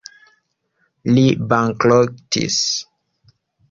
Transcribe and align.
Li 1.13 1.27
bankrotis. 1.53 2.61